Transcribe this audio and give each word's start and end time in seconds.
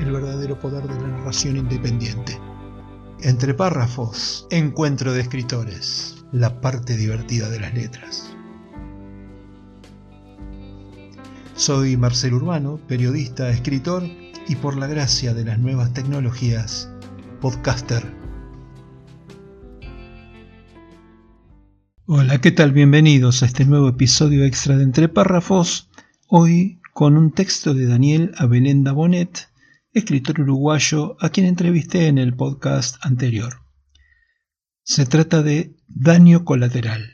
el 0.00 0.12
verdadero 0.12 0.58
poder 0.58 0.86
de 0.86 1.00
la 1.00 1.08
narración 1.08 1.56
independiente. 1.56 2.38
Entre 3.20 3.52
párrafos, 3.54 4.46
encuentro 4.50 5.12
de 5.12 5.20
escritores, 5.20 6.24
la 6.32 6.60
parte 6.60 6.96
divertida 6.96 7.48
de 7.48 7.60
las 7.60 7.74
letras. 7.74 8.32
Soy 11.54 11.96
Marcel 11.96 12.34
Urbano, 12.34 12.78
periodista, 12.86 13.50
escritor 13.50 14.04
y 14.46 14.54
por 14.56 14.76
la 14.76 14.86
gracia 14.86 15.34
de 15.34 15.44
las 15.44 15.58
nuevas 15.58 15.92
tecnologías, 15.92 16.88
podcaster. 17.40 18.04
Hola, 22.06 22.40
¿qué 22.40 22.52
tal? 22.52 22.72
Bienvenidos 22.72 23.42
a 23.42 23.46
este 23.46 23.64
nuevo 23.64 23.88
episodio 23.88 24.44
extra 24.44 24.76
de 24.76 24.84
Entre 24.84 25.08
Párrafos, 25.08 25.90
hoy 26.28 26.80
con 26.94 27.16
un 27.16 27.32
texto 27.32 27.74
de 27.74 27.86
Daniel 27.86 28.32
Abelenda 28.38 28.92
Bonet 28.92 29.48
escritor 29.98 30.40
uruguayo 30.40 31.16
a 31.20 31.30
quien 31.30 31.46
entrevisté 31.46 32.06
en 32.06 32.18
el 32.18 32.34
podcast 32.34 32.96
anterior. 33.04 33.62
Se 34.82 35.04
trata 35.04 35.42
de 35.42 35.76
Daño 35.86 36.44
Colateral, 36.44 37.10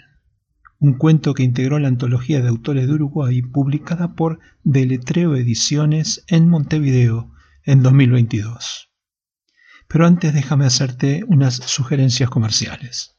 un 0.78 0.94
cuento 0.94 1.34
que 1.34 1.42
integró 1.42 1.78
la 1.78 1.88
antología 1.88 2.40
de 2.40 2.48
autores 2.48 2.86
de 2.86 2.92
Uruguay 2.92 3.42
publicada 3.42 4.14
por 4.14 4.38
Deletreo 4.62 5.34
Ediciones 5.34 6.24
en 6.28 6.48
Montevideo 6.48 7.32
en 7.64 7.82
2022. 7.82 8.90
Pero 9.88 10.06
antes 10.06 10.32
déjame 10.34 10.66
hacerte 10.66 11.24
unas 11.26 11.56
sugerencias 11.56 12.30
comerciales. 12.30 13.16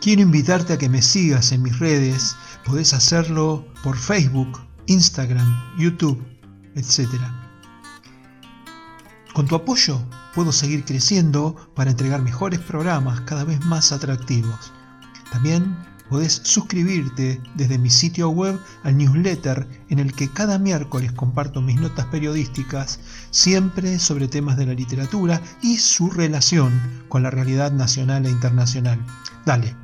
Quiero 0.00 0.22
invitarte 0.22 0.74
a 0.74 0.78
que 0.78 0.88
me 0.88 1.02
sigas 1.02 1.52
en 1.52 1.62
mis 1.62 1.78
redes. 1.78 2.36
Podés 2.64 2.94
hacerlo 2.94 3.66
por 3.82 3.96
Facebook 3.96 4.67
Instagram, 4.88 5.76
YouTube, 5.76 6.18
etc. 6.74 7.08
Con 9.34 9.46
tu 9.46 9.54
apoyo 9.54 10.02
puedo 10.34 10.50
seguir 10.50 10.84
creciendo 10.84 11.54
para 11.74 11.90
entregar 11.90 12.22
mejores 12.22 12.58
programas 12.58 13.20
cada 13.20 13.44
vez 13.44 13.62
más 13.66 13.92
atractivos. 13.92 14.72
También 15.30 15.76
podés 16.08 16.40
suscribirte 16.42 17.38
desde 17.54 17.76
mi 17.76 17.90
sitio 17.90 18.30
web 18.30 18.58
al 18.82 18.96
newsletter 18.96 19.68
en 19.90 19.98
el 19.98 20.14
que 20.14 20.30
cada 20.30 20.58
miércoles 20.58 21.12
comparto 21.12 21.60
mis 21.60 21.78
notas 21.78 22.06
periodísticas, 22.06 22.98
siempre 23.30 23.98
sobre 23.98 24.26
temas 24.26 24.56
de 24.56 24.64
la 24.64 24.72
literatura 24.72 25.42
y 25.60 25.76
su 25.76 26.10
relación 26.10 27.04
con 27.10 27.22
la 27.22 27.30
realidad 27.30 27.72
nacional 27.72 28.24
e 28.24 28.30
internacional. 28.30 29.04
Dale, 29.44 29.76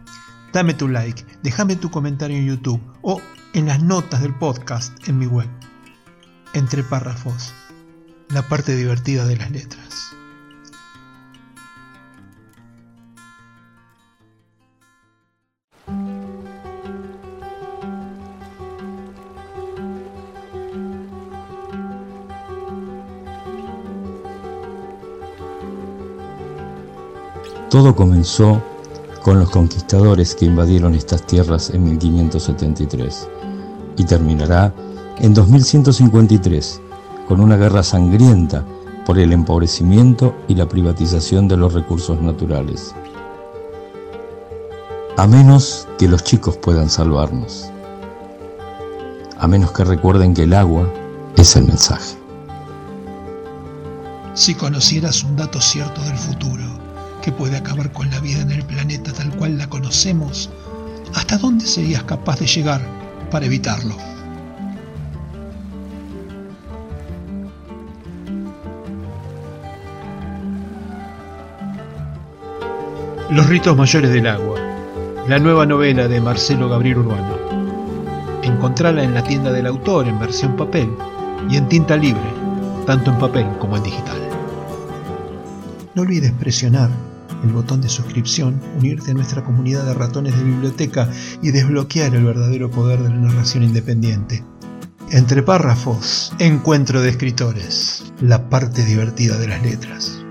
dame 0.50 0.72
tu 0.72 0.88
like, 0.88 1.26
déjame 1.42 1.76
tu 1.76 1.90
comentario 1.90 2.38
en 2.38 2.46
YouTube 2.46 2.80
o 3.02 3.20
en 3.54 3.66
las 3.66 3.80
notas 3.82 4.20
del 4.20 4.34
podcast 4.34 4.92
en 5.08 5.18
mi 5.18 5.26
web. 5.26 5.48
Entre 6.54 6.82
párrafos, 6.82 7.52
la 8.28 8.42
parte 8.48 8.74
divertida 8.74 9.24
de 9.26 9.36
las 9.36 9.50
letras. 9.50 10.10
Todo 27.70 27.96
comenzó 27.96 28.62
con 29.22 29.40
los 29.40 29.50
conquistadores 29.50 30.34
que 30.34 30.44
invadieron 30.44 30.94
estas 30.94 31.26
tierras 31.26 31.70
en 31.70 31.82
1573 31.84 33.28
y 33.96 34.04
terminará 34.04 34.74
en 35.18 35.34
2153 35.34 36.80
con 37.28 37.40
una 37.40 37.56
guerra 37.56 37.82
sangrienta 37.82 38.64
por 39.06 39.18
el 39.18 39.32
empobrecimiento 39.32 40.34
y 40.48 40.54
la 40.54 40.68
privatización 40.68 41.48
de 41.48 41.56
los 41.56 41.72
recursos 41.72 42.20
naturales. 42.20 42.94
A 45.16 45.26
menos 45.26 45.86
que 45.98 46.08
los 46.08 46.24
chicos 46.24 46.56
puedan 46.56 46.90
salvarnos. 46.90 47.70
A 49.38 49.46
menos 49.46 49.72
que 49.72 49.84
recuerden 49.84 50.34
que 50.34 50.42
el 50.44 50.54
agua 50.54 50.88
es 51.36 51.54
el 51.56 51.64
mensaje. 51.64 52.16
Si 54.34 54.54
conocieras 54.54 55.22
un 55.22 55.36
dato 55.36 55.60
cierto 55.60 56.02
del 56.02 56.16
futuro, 56.16 56.64
que 57.22 57.30
puede 57.30 57.56
acabar 57.56 57.92
con 57.92 58.10
la 58.10 58.20
vida 58.20 58.40
en 58.42 58.50
el 58.50 58.64
planeta 58.64 59.12
tal 59.12 59.30
cual 59.36 59.56
la 59.56 59.68
conocemos, 59.68 60.50
¿hasta 61.14 61.38
dónde 61.38 61.66
serías 61.66 62.02
capaz 62.02 62.40
de 62.40 62.46
llegar 62.46 62.82
para 63.34 63.46
evitarlo? 63.46 63.96
Los 73.30 73.48
ritos 73.48 73.76
mayores 73.76 74.12
del 74.12 74.28
agua, 74.28 74.60
la 75.26 75.40
nueva 75.40 75.66
novela 75.66 76.06
de 76.06 76.20
Marcelo 76.20 76.68
Gabriel 76.68 76.98
Urbano. 76.98 77.34
Encontrala 78.44 79.02
en 79.02 79.14
la 79.14 79.24
tienda 79.24 79.50
del 79.50 79.66
autor 79.66 80.06
en 80.06 80.20
versión 80.20 80.54
papel 80.54 80.88
y 81.50 81.56
en 81.56 81.68
tinta 81.68 81.96
libre, 81.96 82.30
tanto 82.86 83.10
en 83.10 83.18
papel 83.18 83.48
como 83.58 83.76
en 83.76 83.82
digital. 83.82 84.28
No 85.96 86.02
olvides 86.02 86.30
presionar 86.34 86.90
el 87.44 87.52
botón 87.52 87.80
de 87.80 87.88
suscripción, 87.88 88.60
unirte 88.78 89.10
a 89.10 89.14
nuestra 89.14 89.44
comunidad 89.44 89.84
de 89.84 89.94
ratones 89.94 90.36
de 90.36 90.44
biblioteca 90.44 91.08
y 91.42 91.50
desbloquear 91.50 92.14
el 92.14 92.24
verdadero 92.24 92.70
poder 92.70 93.00
de 93.00 93.10
la 93.10 93.16
narración 93.16 93.62
independiente. 93.62 94.42
Entre 95.10 95.42
párrafos, 95.42 96.32
encuentro 96.38 97.02
de 97.02 97.10
escritores, 97.10 98.12
la 98.20 98.48
parte 98.48 98.84
divertida 98.84 99.38
de 99.38 99.48
las 99.48 99.62
letras. 99.62 100.24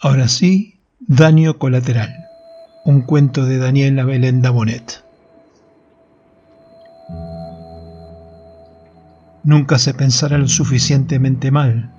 Ahora 0.00 0.26
sí, 0.26 0.80
Daño 0.98 1.58
Colateral, 1.58 2.12
un 2.84 3.02
cuento 3.02 3.44
de 3.44 3.58
Daniela 3.58 4.04
Belenda 4.04 4.50
Bonet. 4.50 5.01
Nunca 9.44 9.78
se 9.78 9.94
pensará 9.94 10.38
lo 10.38 10.48
suficientemente 10.48 11.50
mal 11.50 11.90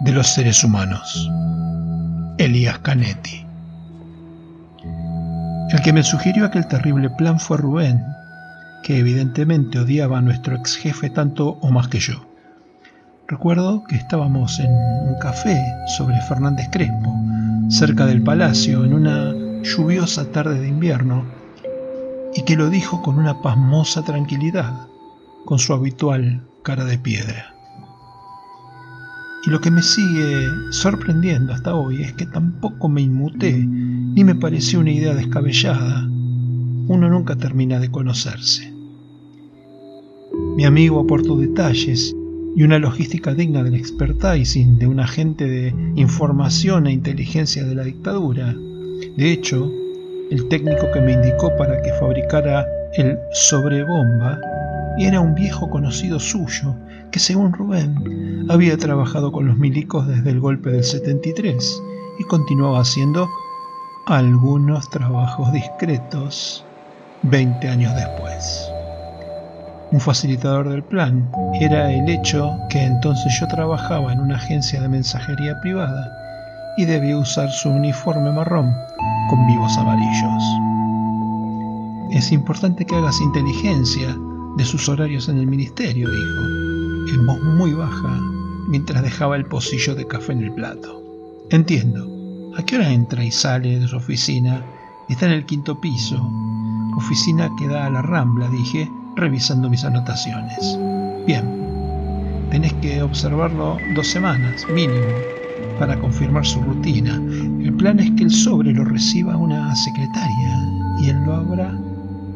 de 0.00 0.12
los 0.12 0.28
seres 0.28 0.64
humanos. 0.64 1.30
Elías 2.38 2.78
Canetti. 2.78 3.44
El 5.70 5.82
que 5.82 5.92
me 5.92 6.02
sugirió 6.02 6.46
aquel 6.46 6.66
terrible 6.66 7.10
plan 7.10 7.38
fue 7.38 7.58
Rubén, 7.58 8.02
que 8.82 8.98
evidentemente 8.98 9.78
odiaba 9.78 10.18
a 10.18 10.22
nuestro 10.22 10.56
ex 10.56 10.76
jefe 10.76 11.10
tanto 11.10 11.58
o 11.60 11.70
más 11.70 11.88
que 11.88 12.00
yo. 12.00 12.26
Recuerdo 13.26 13.84
que 13.84 13.96
estábamos 13.96 14.58
en 14.58 14.70
un 14.70 15.18
café 15.20 15.62
sobre 15.98 16.18
Fernández 16.22 16.68
Crespo, 16.72 17.14
cerca 17.68 18.06
del 18.06 18.22
palacio, 18.22 18.84
en 18.84 18.94
una 18.94 19.34
lluviosa 19.62 20.32
tarde 20.32 20.58
de 20.60 20.68
invierno, 20.68 21.26
y 22.34 22.42
que 22.42 22.56
lo 22.56 22.70
dijo 22.70 23.02
con 23.02 23.18
una 23.18 23.42
pasmosa 23.42 24.02
tranquilidad, 24.02 24.72
con 25.44 25.58
su 25.58 25.74
habitual 25.74 26.40
cara 26.68 26.84
de 26.84 26.98
piedra. 26.98 27.54
Y 29.46 29.50
lo 29.50 29.58
que 29.58 29.70
me 29.70 29.80
sigue 29.80 30.48
sorprendiendo 30.68 31.54
hasta 31.54 31.74
hoy 31.74 32.02
es 32.02 32.12
que 32.12 32.26
tampoco 32.26 32.90
me 32.90 33.00
inmuté 33.00 33.56
ni 33.56 34.22
me 34.22 34.34
pareció 34.34 34.80
una 34.80 34.90
idea 34.90 35.14
descabellada. 35.14 36.02
Uno 36.04 37.08
nunca 37.08 37.36
termina 37.36 37.80
de 37.80 37.90
conocerse. 37.90 38.70
Mi 40.58 40.66
amigo 40.66 41.00
aportó 41.00 41.38
detalles 41.38 42.14
y 42.54 42.62
una 42.62 42.78
logística 42.78 43.32
digna 43.32 43.62
del 43.62 43.74
expertising 43.74 44.78
de 44.78 44.88
un 44.88 45.00
agente 45.00 45.48
de 45.48 45.74
información 45.96 46.86
e 46.86 46.92
inteligencia 46.92 47.64
de 47.64 47.76
la 47.76 47.84
dictadura. 47.84 48.54
De 49.16 49.32
hecho, 49.32 49.72
el 50.30 50.46
técnico 50.48 50.90
que 50.92 51.00
me 51.00 51.12
indicó 51.14 51.50
para 51.56 51.80
que 51.80 51.94
fabricara 51.94 52.66
el 52.98 53.16
sobrebomba 53.32 54.38
era 55.06 55.20
un 55.20 55.34
viejo 55.34 55.70
conocido 55.70 56.18
suyo, 56.18 56.74
que 57.10 57.18
según 57.18 57.52
Rubén 57.52 58.46
había 58.50 58.76
trabajado 58.76 59.32
con 59.32 59.46
los 59.46 59.56
milicos 59.56 60.06
desde 60.06 60.30
el 60.30 60.40
golpe 60.40 60.70
del 60.70 60.84
73 60.84 61.82
y 62.18 62.24
continuaba 62.24 62.80
haciendo 62.80 63.28
algunos 64.06 64.88
trabajos 64.90 65.52
discretos 65.52 66.64
20 67.22 67.68
años 67.68 67.94
después. 67.94 68.70
Un 69.90 70.00
facilitador 70.00 70.68
del 70.68 70.82
plan 70.82 71.30
era 71.60 71.92
el 71.92 72.08
hecho 72.08 72.58
que 72.68 72.82
entonces 72.82 73.32
yo 73.40 73.46
trabajaba 73.48 74.12
en 74.12 74.20
una 74.20 74.36
agencia 74.36 74.80
de 74.80 74.88
mensajería 74.88 75.58
privada 75.60 76.12
y 76.76 76.84
debía 76.84 77.16
usar 77.16 77.50
su 77.50 77.70
uniforme 77.70 78.30
marrón 78.32 78.74
con 79.30 79.46
vivos 79.46 79.76
amarillos. 79.78 80.42
Es 82.10 82.32
importante 82.32 82.84
que 82.84 82.96
hagas 82.96 83.20
inteligencia 83.20 84.14
de 84.56 84.64
sus 84.64 84.88
horarios 84.88 85.28
en 85.28 85.38
el 85.38 85.46
ministerio, 85.46 86.08
dijo, 86.10 87.14
en 87.14 87.26
voz 87.26 87.40
muy 87.42 87.72
baja, 87.72 88.20
mientras 88.68 89.02
dejaba 89.02 89.36
el 89.36 89.46
pocillo 89.46 89.94
de 89.94 90.06
café 90.06 90.32
en 90.32 90.42
el 90.42 90.52
plato. 90.52 91.02
Entiendo. 91.50 92.06
¿A 92.56 92.62
qué 92.64 92.76
hora 92.76 92.92
entra 92.92 93.24
y 93.24 93.30
sale 93.30 93.78
de 93.78 93.86
su 93.86 93.96
oficina? 93.96 94.64
Está 95.08 95.26
en 95.26 95.32
el 95.32 95.46
quinto 95.46 95.80
piso. 95.80 96.16
Oficina 96.96 97.48
que 97.58 97.68
da 97.68 97.86
a 97.86 97.90
la 97.90 98.02
rambla, 98.02 98.48
dije, 98.48 98.90
revisando 99.16 99.70
mis 99.70 99.84
anotaciones. 99.84 100.78
Bien, 101.26 101.44
tenés 102.50 102.72
que 102.74 103.00
observarlo 103.02 103.76
dos 103.94 104.08
semanas, 104.08 104.66
mínimo, 104.74 105.06
para 105.78 105.98
confirmar 106.00 106.44
su 106.44 106.60
rutina. 106.62 107.14
El 107.14 107.74
plan 107.74 108.00
es 108.00 108.10
que 108.12 108.24
el 108.24 108.30
sobre 108.30 108.72
lo 108.72 108.84
reciba 108.84 109.36
una 109.36 109.74
secretaria 109.76 110.68
y 111.00 111.10
él 111.10 111.24
lo 111.24 111.34
abra 111.34 111.78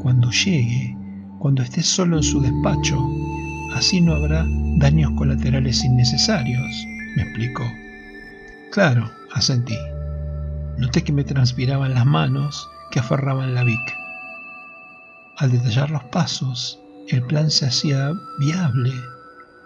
cuando 0.02 0.30
llegue, 0.30 0.96
cuando 1.42 1.64
esté 1.64 1.82
solo 1.82 2.18
en 2.18 2.22
su 2.22 2.40
despacho. 2.40 3.04
Así 3.74 4.00
no 4.00 4.14
habrá 4.14 4.46
daños 4.76 5.10
colaterales 5.16 5.82
innecesarios, 5.82 6.86
me 7.16 7.22
explicó. 7.24 7.64
Claro, 8.70 9.10
asentí. 9.34 9.76
Noté 10.78 11.02
que 11.02 11.12
me 11.12 11.24
transpiraban 11.24 11.94
las 11.94 12.06
manos 12.06 12.70
que 12.92 13.00
aferraban 13.00 13.54
la 13.54 13.64
Vic. 13.64 13.80
Al 15.38 15.50
detallar 15.50 15.90
los 15.90 16.04
pasos, 16.04 16.78
el 17.08 17.22
plan 17.22 17.50
se 17.50 17.66
hacía 17.66 18.12
viable, 18.38 18.92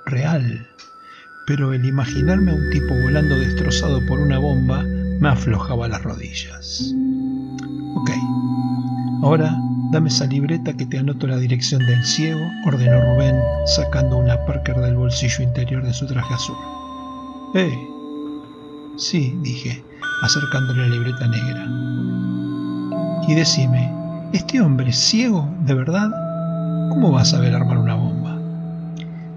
real, 0.06 0.66
pero 1.46 1.74
el 1.74 1.84
imaginarme 1.84 2.52
a 2.52 2.54
un 2.54 2.70
tipo 2.70 2.94
volando 3.02 3.36
destrozado 3.36 4.00
por 4.06 4.18
una 4.18 4.38
bomba 4.38 4.82
me 5.20 5.28
aflojaba 5.28 5.88
las 5.88 6.02
rodillas. 6.02 6.94
Ok, 7.96 8.10
ahora 9.22 9.58
dame 9.92 10.08
esa 10.08 10.26
libreta 10.26 10.76
que 10.76 10.86
te 10.86 10.98
anoto 10.98 11.26
la 11.26 11.38
dirección 11.38 11.84
del 11.86 12.04
ciego, 12.04 12.40
ordenó 12.66 13.00
Rubén, 13.00 13.36
sacando 13.66 14.18
una 14.18 14.44
Parker 14.46 14.76
del 14.76 14.96
bolsillo 14.96 15.42
interior 15.44 15.84
de 15.84 15.92
su 15.92 16.06
traje 16.06 16.34
azul. 16.34 16.56
¡Eh! 17.54 17.76
Sí, 18.96 19.38
dije, 19.42 19.82
acercándole 20.22 20.88
la 20.88 20.94
libreta 20.94 21.26
negra. 21.26 21.68
Y 23.28 23.34
decime, 23.34 23.96
¿Este 24.32 24.60
hombre 24.60 24.90
es 24.90 24.96
ciego, 24.96 25.48
de 25.64 25.72
verdad? 25.72 26.10
¿Cómo 26.90 27.12
va 27.12 27.22
a 27.22 27.24
saber 27.24 27.54
armar 27.54 27.78
una 27.78 27.94
bomba? 27.94 28.38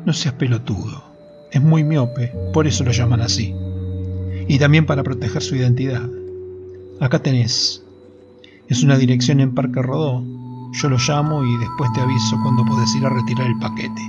No 0.03 0.13
seas 0.13 0.33
pelotudo. 0.33 1.03
Es 1.51 1.61
muy 1.61 1.83
miope, 1.83 2.33
por 2.53 2.65
eso 2.65 2.83
lo 2.83 2.91
llaman 2.91 3.21
así. 3.21 3.53
Y 4.47 4.57
también 4.57 4.87
para 4.87 5.03
proteger 5.03 5.43
su 5.43 5.55
identidad. 5.55 6.01
Acá 6.99 7.19
tenés. 7.19 7.83
Es 8.67 8.83
una 8.83 8.97
dirección 8.97 9.39
en 9.39 9.53
Parque 9.53 9.81
Rodó. 9.81 10.23
Yo 10.71 10.89
lo 10.89 10.97
llamo 10.97 11.43
y 11.43 11.57
después 11.57 11.91
te 11.93 12.01
aviso 12.01 12.37
cuando 12.43 12.63
podés 12.65 12.93
ir 12.95 13.05
a 13.05 13.09
retirar 13.09 13.47
el 13.47 13.57
paquete. 13.59 14.01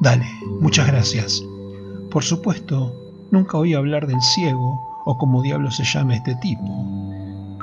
Dale, 0.00 0.26
muchas 0.60 0.86
gracias. 0.86 1.42
Por 2.10 2.24
supuesto, 2.24 2.92
nunca 3.30 3.58
oí 3.58 3.74
hablar 3.74 4.06
del 4.06 4.20
ciego 4.22 4.80
o 5.04 5.18
como 5.18 5.42
diablo 5.42 5.70
se 5.70 5.84
llame 5.84 6.16
este 6.16 6.34
tipo. 6.36 6.64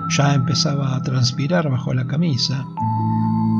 Ya 0.09 0.35
empezaba 0.35 0.95
a 0.95 1.01
transpirar 1.01 1.69
bajo 1.69 1.93
la 1.93 2.05
camisa. 2.05 2.65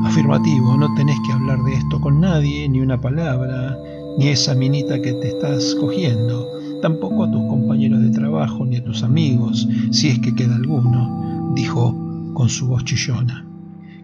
Afirmativo, 0.04 0.76
no 0.76 0.94
tenés 0.94 1.18
que 1.26 1.32
hablar 1.32 1.62
de 1.64 1.74
esto 1.74 2.00
con 2.00 2.20
nadie, 2.20 2.68
ni 2.68 2.80
una 2.80 3.00
palabra, 3.00 3.76
ni 4.18 4.28
esa 4.28 4.54
minita 4.54 5.00
que 5.02 5.12
te 5.14 5.28
estás 5.28 5.74
cogiendo, 5.80 6.46
tampoco 6.82 7.24
a 7.24 7.30
tus 7.30 7.42
compañeros 7.48 8.00
de 8.00 8.10
trabajo, 8.10 8.64
ni 8.64 8.76
a 8.76 8.84
tus 8.84 9.02
amigos, 9.02 9.66
si 9.90 10.08
es 10.08 10.18
que 10.20 10.34
queda 10.34 10.54
alguno, 10.54 11.52
dijo 11.54 11.94
con 12.34 12.48
su 12.48 12.68
voz 12.68 12.84
chillona. 12.84 13.44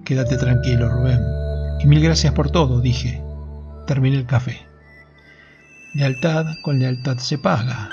Quédate 0.05 0.37
tranquilo, 0.37 0.89
Rubén. 0.89 1.21
Y 1.81 1.87
mil 1.87 2.03
gracias 2.03 2.33
por 2.33 2.51
todo, 2.51 2.81
dije. 2.81 3.23
Terminé 3.87 4.17
el 4.17 4.27
café. 4.27 4.61
Lealtad 5.95 6.47
con 6.63 6.79
lealtad 6.79 7.19
se 7.19 7.39
paga. 7.39 7.89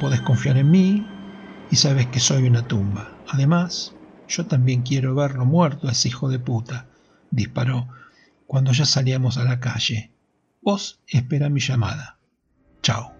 Podés 0.00 0.20
confiar 0.20 0.56
en 0.56 0.70
mí 0.70 1.06
y 1.70 1.76
sabes 1.76 2.06
que 2.06 2.20
soy 2.20 2.46
una 2.46 2.66
tumba. 2.66 3.16
Además, 3.28 3.94
yo 4.28 4.46
también 4.46 4.82
quiero 4.82 5.14
verlo 5.14 5.44
muerto 5.44 5.88
a 5.88 5.92
ese 5.92 6.08
hijo 6.08 6.28
de 6.28 6.38
puta, 6.38 6.86
disparó 7.30 7.88
cuando 8.46 8.72
ya 8.72 8.84
salíamos 8.84 9.38
a 9.38 9.44
la 9.44 9.60
calle. 9.60 10.12
Vos 10.62 11.00
espera 11.06 11.48
mi 11.48 11.60
llamada. 11.60 12.18
Chao. 12.82 13.12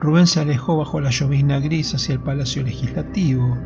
Rubén 0.00 0.26
se 0.26 0.40
alejó 0.40 0.76
bajo 0.76 1.00
la 1.00 1.10
llovizna 1.10 1.60
gris 1.60 1.94
hacia 1.94 2.14
el 2.14 2.20
Palacio 2.20 2.62
Legislativo, 2.62 3.56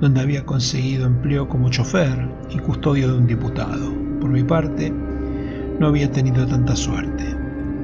donde 0.00 0.20
había 0.20 0.44
conseguido 0.44 1.06
empleo 1.06 1.48
como 1.48 1.70
chofer 1.70 2.28
y 2.50 2.58
custodio 2.58 3.12
de 3.12 3.18
un 3.18 3.26
diputado. 3.26 3.92
Por 4.20 4.30
mi 4.30 4.42
parte, 4.42 4.92
no 5.78 5.86
había 5.88 6.10
tenido 6.10 6.46
tanta 6.46 6.76
suerte. 6.76 7.24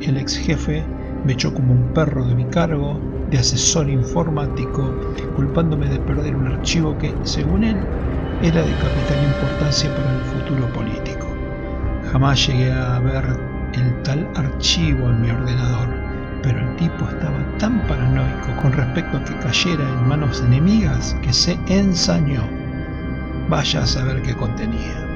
El 0.00 0.16
ex 0.16 0.36
jefe 0.36 0.84
me 1.24 1.32
echó 1.32 1.54
como 1.54 1.72
un 1.72 1.92
perro 1.94 2.26
de 2.26 2.34
mi 2.34 2.44
cargo 2.46 3.00
de 3.30 3.38
asesor 3.38 3.88
informático, 3.88 4.94
culpándome 5.36 5.88
de 5.88 5.98
perder 6.00 6.36
un 6.36 6.48
archivo 6.48 6.98
que, 6.98 7.14
según 7.22 7.64
él, 7.64 7.76
era 8.42 8.60
de 8.60 8.72
capital 8.74 9.24
importancia 9.24 9.94
para 9.94 10.14
el 10.14 10.20
futuro 10.22 10.72
político. 10.72 11.26
Jamás 12.10 12.46
llegué 12.46 12.72
a 12.72 12.98
ver 12.98 13.24
el 13.74 14.02
tal 14.02 14.28
archivo 14.34 15.08
en 15.08 15.22
mi 15.22 15.30
ordenador, 15.30 16.01
pero 16.42 16.58
el 16.58 16.76
tipo 16.76 17.08
estaba 17.08 17.38
tan 17.58 17.80
paranoico 17.86 18.56
con 18.60 18.72
respecto 18.72 19.16
a 19.16 19.24
que 19.24 19.36
cayera 19.38 19.88
en 19.88 20.08
manos 20.08 20.42
enemigas 20.46 21.16
que 21.22 21.32
se 21.32 21.58
ensañó. 21.66 22.42
Vaya 23.48 23.82
a 23.82 23.86
saber 23.86 24.22
qué 24.22 24.34
contenía. 24.34 25.06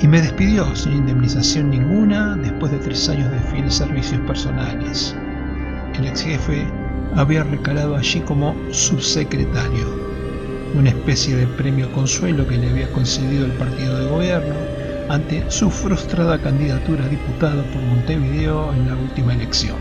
Y 0.00 0.06
me 0.06 0.22
despidió 0.22 0.74
sin 0.76 0.92
indemnización 0.92 1.70
ninguna 1.70 2.36
después 2.36 2.70
de 2.70 2.78
tres 2.78 3.08
años 3.08 3.30
de 3.30 3.40
fieles 3.40 3.74
servicios 3.74 4.20
personales. 4.22 5.16
El 5.98 6.06
ex 6.06 6.22
jefe 6.22 6.66
había 7.16 7.42
recalado 7.42 7.96
allí 7.96 8.20
como 8.20 8.54
subsecretario, 8.70 9.86
una 10.74 10.90
especie 10.90 11.34
de 11.34 11.46
premio 11.46 11.90
consuelo 11.92 12.46
que 12.46 12.58
le 12.58 12.70
había 12.70 12.92
concedido 12.92 13.46
el 13.46 13.52
partido 13.52 13.98
de 13.98 14.06
gobierno 14.06 14.77
ante 15.08 15.50
su 15.50 15.70
frustrada 15.70 16.38
candidatura 16.38 17.04
a 17.04 17.08
diputado 17.08 17.62
por 17.72 17.82
Montevideo 17.82 18.72
en 18.74 18.88
la 18.88 18.96
última 18.96 19.32
elección. 19.32 19.76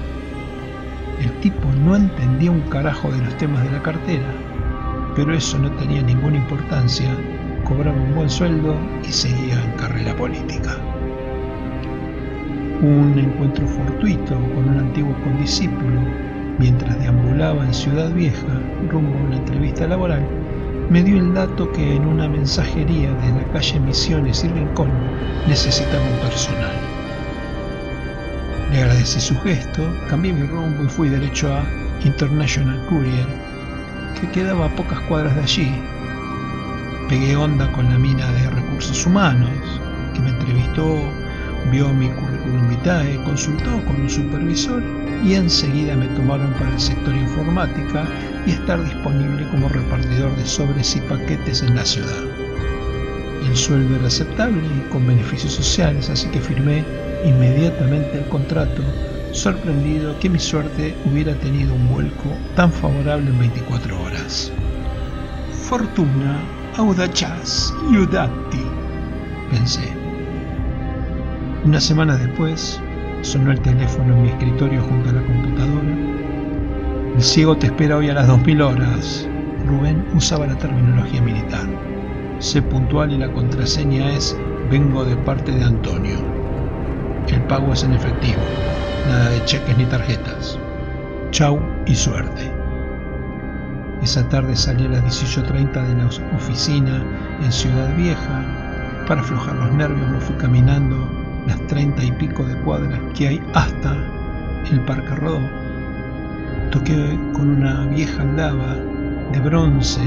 El 1.22 1.32
tipo 1.42 1.68
no 1.84 1.96
entendía 1.96 2.52
un 2.52 2.62
carajo 2.62 3.12
de 3.12 3.18
los 3.18 3.36
temas 3.38 3.64
de 3.64 3.72
la 3.72 3.82
cartera, 3.82 4.28
pero 5.16 5.34
eso 5.34 5.58
no 5.58 5.72
tenía 5.72 6.02
ninguna 6.02 6.38
importancia, 6.38 7.10
cobraba 7.66 7.98
un 8.00 8.16
buen 8.16 8.30
sueldo 8.30 8.76
y 9.04 9.12
seguía 9.12 9.62
en 9.62 9.72
carrera 9.72 10.16
política. 10.16 10.78
Un 12.82 13.18
encuentro 13.18 13.68
fortuito 13.68 14.36
con 14.36 14.70
un 14.70 14.80
antiguo 14.80 15.14
condiscípulo 15.24 16.00
mientras 16.60 16.98
deambulaba 17.00 17.66
en 17.66 17.74
Ciudad 17.74 18.12
Vieja 18.12 18.62
rumbo 18.90 19.18
a 19.18 19.24
una 19.24 19.38
entrevista 19.38 19.88
laboral, 19.88 20.26
me 20.90 21.04
dio 21.04 21.18
el 21.18 21.34
dato 21.34 21.70
que 21.74 21.96
en 21.96 22.06
una 22.06 22.30
mensajería 22.30 23.14
de 23.14 23.34
la 23.34 23.44
calle 23.52 23.80
Misiones 23.80 24.44
y 24.46 24.48
Rincón 24.48 24.90
necesitaba 25.48 26.04
un 26.04 26.20
personal. 26.20 26.76
Le 28.72 28.84
agradecí 28.84 29.20
su 29.20 29.38
gesto, 29.42 29.84
cambié 30.10 30.32
mi 30.32 30.48
rumbo 30.48 30.86
y 30.86 30.88
fui 30.88 31.10
derecho 31.10 31.54
a 31.54 31.66
International 32.06 32.86
Courier, 32.88 33.28
que 34.20 34.30
quedaba 34.32 34.68
a 34.68 34.76
pocas 34.76 35.00
cuadras 35.02 35.36
de 35.36 35.42
allí. 35.42 35.72
Pegué 37.10 37.36
onda 37.36 37.70
con 37.74 37.90
la 37.90 37.98
mina 37.98 38.32
de 38.32 38.50
recursos 38.50 39.06
humanos, 39.06 39.82
que 40.14 40.22
me 40.22 40.30
entrevistó, 40.30 41.02
vio 41.70 41.90
mi 41.94 42.10
currículum 42.10 42.70
vitae, 42.70 43.22
consultó 43.24 43.84
con 43.86 44.02
un 44.02 44.10
supervisor 44.10 44.82
y 45.24 45.34
enseguida 45.34 45.96
me 45.96 46.08
tomaron 46.10 46.52
para 46.54 46.72
el 46.72 46.80
sector 46.80 47.16
informática 47.16 48.06
y 48.46 48.52
estar 48.52 48.84
disponible 48.84 49.48
como 49.50 49.70
repartidor 49.70 50.36
de 50.36 50.46
sobres 50.46 50.96
y 50.96 51.02
paquetes 51.02 51.64
en 51.64 51.76
la 51.76 51.86
ciudad. 51.86 52.24
El 53.48 53.56
sueldo 53.56 53.96
era 53.96 54.08
aceptable 54.08 54.62
y 54.66 54.90
con 54.90 55.08
beneficios 55.08 55.54
sociales, 55.54 56.10
así 56.10 56.28
que 56.30 56.42
firmé 56.42 56.84
inmediatamente 57.24 58.20
el 58.20 58.26
contrato, 58.30 58.82
sorprendido 59.32 60.18
que 60.20 60.30
mi 60.30 60.40
suerte 60.40 60.96
hubiera 61.06 61.34
tenido 61.36 61.74
un 61.74 61.88
vuelco 61.88 62.30
tan 62.56 62.72
favorable 62.72 63.30
en 63.30 63.40
24 63.40 64.02
horas. 64.04 64.52
Fortuna 65.70 66.40
audachas 66.78 67.74
iudati, 67.92 68.64
pensé. 69.50 69.94
Una 71.64 71.80
semana 71.80 72.18
después, 72.18 72.80
sonó 73.28 73.52
el 73.52 73.60
teléfono 73.60 74.14
en 74.14 74.22
mi 74.22 74.30
escritorio 74.30 74.82
junto 74.84 75.10
a 75.10 75.14
la 75.14 75.22
computadora. 75.22 75.98
El 77.16 77.22
ciego 77.22 77.58
te 77.58 77.68
espera 77.68 77.98
hoy 77.98 78.10
a 78.10 78.14
las 78.14 78.28
2000 78.28 78.62
horas, 78.62 79.30
Rubén 79.66 80.06
usaba 80.16 80.48
la 80.48 80.58
terminología 80.58 81.22
militar. 81.22 81.68
Sé 82.40 82.62
puntual 82.62 83.12
y 83.12 83.18
la 83.18 83.30
contraseña 83.34 84.12
es 84.14 84.38
vengo 84.72 85.04
de 85.04 85.18
parte 85.18 85.52
de 85.52 85.64
Antonio. 85.64 86.20
El 87.28 87.42
pago 87.44 87.74
es 87.74 87.84
en 87.84 87.94
efectivo, 87.94 88.42
nada 89.10 89.30
de 89.30 89.44
cheques 89.44 89.78
ni 89.78 89.86
tarjetas. 89.86 90.58
Chau 91.32 91.60
y 91.86 91.96
suerte. 91.96 92.50
Esa 94.02 94.28
tarde 94.30 94.56
salí 94.56 94.86
a 94.86 94.90
las 94.90 95.04
18.30 95.04 95.86
de 95.86 95.96
la 95.96 96.38
oficina 96.38 97.04
en 97.44 97.52
Ciudad 97.52 97.94
Vieja. 97.98 98.46
Para 99.06 99.20
aflojar 99.20 99.56
los 99.56 99.74
nervios 99.74 100.10
me 100.10 100.20
fui 100.22 100.36
caminando 100.38 101.17
las 101.48 101.66
treinta 101.68 102.04
y 102.04 102.12
pico 102.12 102.44
de 102.44 102.56
cuadras 102.62 103.00
que 103.16 103.28
hay 103.30 103.42
hasta 103.54 103.96
el 104.72 104.82
Parque 104.82 105.16
Rodó. 105.16 105.40
Toqué 106.72 107.18
con 107.34 107.50
una 107.50 107.86
vieja 107.88 108.22
aldaba 108.22 108.76
de 109.32 109.40
bronce 109.40 110.02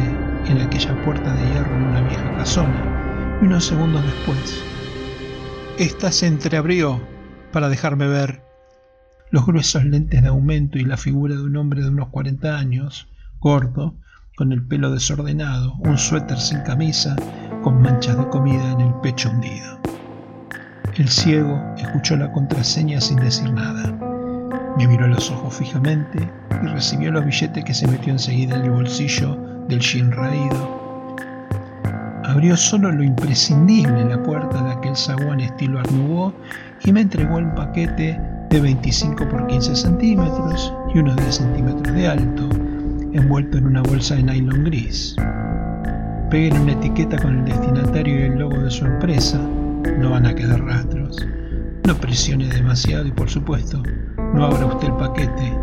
en 0.47 0.61
aquella 0.61 0.95
puerta 1.03 1.35
de 1.35 1.47
hierro 1.49 1.77
en 1.77 1.83
una 1.85 2.01
vieja 2.03 2.37
casona 2.37 3.39
y 3.41 3.47
unos 3.47 3.65
segundos 3.65 4.05
después, 4.05 4.63
esta 5.79 6.13
se 6.13 6.27
entreabrió 6.27 7.01
para 7.53 7.69
dejarme 7.69 8.07
ver 8.07 8.43
los 9.31 9.47
gruesos 9.47 9.85
lentes 9.85 10.23
de 10.23 10.29
aumento 10.29 10.79
y 10.79 10.85
la 10.85 10.97
figura 10.97 11.37
de 11.37 11.43
un 11.43 11.57
hombre 11.57 11.83
de 11.83 11.89
unos 11.89 12.09
40 12.09 12.59
años, 12.59 13.09
gordo, 13.39 13.95
con 14.37 14.53
el 14.53 14.67
pelo 14.67 14.91
desordenado, 14.91 15.75
un 15.81 15.97
suéter 15.97 16.39
sin 16.39 16.61
camisa, 16.63 17.17
con 17.63 17.81
manchas 17.81 18.19
de 18.19 18.29
comida 18.29 18.73
en 18.73 18.81
el 18.81 18.95
pecho 19.03 19.31
hundido. 19.31 19.81
El 21.01 21.09
ciego 21.09 21.59
escuchó 21.79 22.15
la 22.15 22.31
contraseña 22.31 23.01
sin 23.01 23.17
decir 23.17 23.51
nada. 23.51 23.91
Me 24.77 24.87
miró 24.87 25.09
los 25.09 25.31
ojos 25.31 25.57
fijamente 25.57 26.19
y 26.63 26.67
recibió 26.67 27.11
los 27.11 27.25
billetes 27.25 27.65
que 27.65 27.73
se 27.73 27.89
metió 27.89 28.13
enseguida 28.13 28.57
en 28.57 28.65
el 28.65 28.71
bolsillo 28.73 29.35
del 29.67 29.81
jean 29.81 30.13
raído. 30.13 31.17
Abrió 32.25 32.55
solo 32.55 32.93
lo 32.93 33.03
imprescindible 33.03 34.05
la 34.05 34.23
puerta 34.23 34.63
de 34.63 34.73
aquel 34.73 34.95
zaguán 34.95 35.41
estilo 35.41 35.81
Art 35.81 35.91
y 36.85 36.93
me 36.93 37.01
entregó 37.01 37.39
el 37.39 37.51
paquete 37.55 38.21
de 38.51 38.61
25 38.61 39.27
por 39.27 39.47
15 39.47 39.75
centímetros 39.75 40.71
y 40.95 40.99
unos 40.99 41.17
10 41.17 41.35
centímetros 41.35 41.95
de 41.95 42.09
alto, 42.09 42.47
envuelto 43.15 43.57
en 43.57 43.69
una 43.69 43.81
bolsa 43.81 44.17
de 44.17 44.25
nylon 44.25 44.65
gris. 44.65 45.17
Pegué 46.29 46.53
una 46.61 46.73
etiqueta 46.73 47.17
con 47.17 47.39
el 47.39 47.45
destinatario 47.47 48.21
y 48.21 48.23
el 48.25 48.39
logo 48.39 48.59
de 48.59 48.71
su 48.71 48.85
empresa, 48.85 49.41
no 49.99 50.11
van 50.11 50.27
a 50.27 50.35
quedar 50.35 50.63
rastros. 50.63 51.17
No 51.87 51.95
presione 51.97 52.47
demasiado 52.47 53.07
y 53.07 53.13
por 53.13 53.29
supuesto, 53.29 53.83
no 54.35 54.45
abra 54.45 54.67
usted 54.67 54.89
el 54.89 54.95
paquete. 54.95 55.59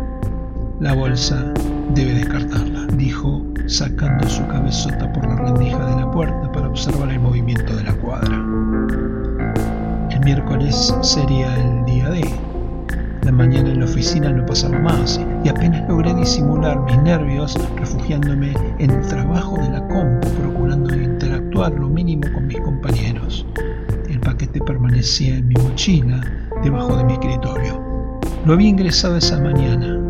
La 0.80 0.94
bolsa 0.94 1.52
debe 1.94 2.14
descartarla, 2.14 2.86
dijo, 2.96 3.44
sacando 3.66 4.28
su 4.28 4.46
cabezota 4.46 5.12
por 5.12 5.26
la 5.26 5.36
rendija 5.36 5.84
de 5.86 6.00
la 6.02 6.10
puerta 6.10 6.52
para 6.52 6.68
observar 6.68 7.10
el 7.10 7.20
movimiento 7.20 7.74
de 7.74 7.84
la 7.84 7.94
cuadra. 7.94 8.36
El 10.10 10.20
miércoles 10.24 10.94
sería 11.02 11.54
el 11.56 11.84
día 11.84 12.10
de 12.10 12.22
la 13.28 13.32
mañana 13.32 13.70
en 13.70 13.80
la 13.80 13.84
oficina 13.84 14.30
no 14.30 14.46
pasaba 14.46 14.78
más 14.78 15.20
y 15.44 15.50
apenas 15.50 15.86
logré 15.86 16.14
disimular 16.14 16.80
mis 16.84 16.96
nervios 17.02 17.58
refugiándome 17.76 18.54
en 18.78 18.90
el 18.90 19.06
trabajo 19.06 19.58
de 19.58 19.68
la 19.68 19.86
compu, 19.86 20.28
procurando 20.40 20.94
interactuar 20.94 21.72
lo 21.72 21.88
mínimo 21.88 22.22
con 22.32 22.46
mis 22.46 22.58
compañeros. 22.60 23.44
Paquete 24.38 24.60
permanecía 24.60 25.34
en 25.34 25.48
mi 25.48 25.54
mochila, 25.56 26.20
debajo 26.62 26.96
de 26.96 27.02
mi 27.02 27.14
escritorio. 27.14 28.20
Lo 28.46 28.52
había 28.52 28.68
ingresado 28.68 29.16
esa 29.16 29.40
mañana. 29.40 30.00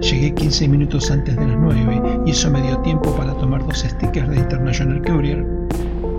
Llegué 0.00 0.34
15 0.34 0.66
minutos 0.66 1.08
antes 1.08 1.36
de 1.36 1.46
las 1.46 1.56
9 1.56 2.22
y 2.26 2.32
eso 2.32 2.50
me 2.50 2.62
dio 2.62 2.78
tiempo 2.78 3.14
para 3.14 3.32
tomar 3.34 3.64
dos 3.64 3.84
stickers 3.88 4.28
de 4.28 4.38
International 4.38 5.00
Courier, 5.02 5.46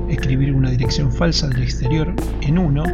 escribir 0.07 0.55
una 0.55 0.69
dirección 0.69 1.11
falsa 1.11 1.49
del 1.49 1.63
exterior 1.63 2.13
en 2.39 2.57
uno, 2.57 2.85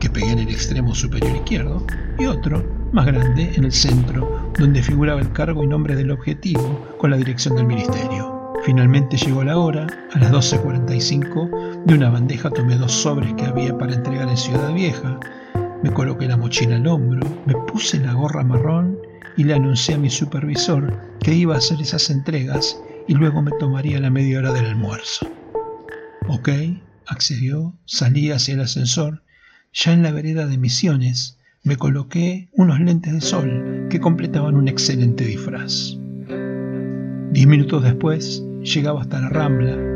que 0.00 0.10
pegué 0.10 0.32
en 0.32 0.40
el 0.40 0.50
extremo 0.50 0.94
superior 0.94 1.34
izquierdo, 1.36 1.86
y 2.18 2.26
otro 2.26 2.62
más 2.92 3.06
grande 3.06 3.52
en 3.54 3.64
el 3.64 3.72
centro, 3.72 4.52
donde 4.58 4.82
figuraba 4.82 5.22
el 5.22 5.32
cargo 5.32 5.64
y 5.64 5.66
nombre 5.66 5.96
del 5.96 6.10
objetivo 6.10 6.86
con 6.98 7.10
la 7.10 7.16
dirección 7.16 7.56
del 7.56 7.64
ministerio. 7.64 8.52
Finalmente 8.64 9.16
llegó 9.16 9.44
la 9.44 9.56
hora, 9.58 9.86
a 10.12 10.18
las 10.18 10.30
12.45, 10.30 11.63
de 11.84 11.94
una 11.94 12.08
bandeja 12.08 12.50
tomé 12.50 12.76
dos 12.76 12.92
sobres 12.92 13.34
que 13.34 13.44
había 13.44 13.76
para 13.76 13.94
entregar 13.94 14.28
en 14.28 14.36
Ciudad 14.36 14.72
Vieja, 14.72 15.20
me 15.82 15.92
coloqué 15.92 16.26
la 16.26 16.36
mochila 16.36 16.76
al 16.76 16.86
hombro, 16.86 17.26
me 17.44 17.54
puse 17.66 17.98
la 17.98 18.14
gorra 18.14 18.42
marrón 18.42 18.98
y 19.36 19.44
le 19.44 19.54
anuncié 19.54 19.96
a 19.96 19.98
mi 19.98 20.08
supervisor 20.08 20.98
que 21.20 21.34
iba 21.34 21.54
a 21.54 21.58
hacer 21.58 21.80
esas 21.82 22.08
entregas 22.08 22.80
y 23.06 23.14
luego 23.14 23.42
me 23.42 23.50
tomaría 23.58 24.00
la 24.00 24.10
media 24.10 24.38
hora 24.38 24.52
del 24.52 24.64
almuerzo. 24.66 25.28
Ok, 26.28 26.48
accedió, 27.06 27.74
salí 27.84 28.30
hacia 28.30 28.54
el 28.54 28.60
ascensor, 28.60 29.22
ya 29.74 29.92
en 29.92 30.02
la 30.02 30.10
vereda 30.10 30.46
de 30.46 30.56
Misiones, 30.56 31.38
me 31.64 31.76
coloqué 31.76 32.48
unos 32.52 32.80
lentes 32.80 33.12
de 33.12 33.20
sol 33.20 33.88
que 33.90 34.00
completaban 34.00 34.54
un 34.54 34.68
excelente 34.68 35.24
disfraz. 35.24 35.98
Diez 37.32 37.46
minutos 37.46 37.82
después 37.82 38.42
llegaba 38.62 39.02
hasta 39.02 39.20
la 39.20 39.28
Rambla, 39.28 39.93